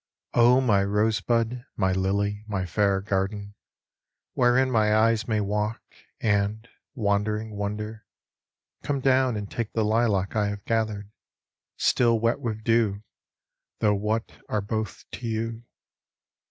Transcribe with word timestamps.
my 0.33 0.83
rosebud, 0.83 1.63
my 1.75 1.91
lily, 1.93 2.43
my 2.47 2.65
fair 2.65 3.01
garden, 3.01 3.53
Wherein 4.33 4.71
my 4.71 4.95
eyes 4.95 5.27
may 5.27 5.39
walk, 5.41 5.79
and, 6.19 6.67
wandering, 6.95 7.51
wonder, 7.55 8.07
Come 8.81 8.99
down 8.99 9.37
and 9.37 9.47
take 9.51 9.73
the 9.73 9.85
lilac 9.85 10.35
I 10.35 10.47
have 10.47 10.65
gathered, 10.65 11.11
Still 11.77 12.19
wet 12.19 12.39
with 12.39 12.63
dew, 12.63 13.03
though 13.77 13.93
what 13.93 14.31
are 14.49 14.59
both 14.59 15.05
to 15.11 15.27
you 15.27 15.65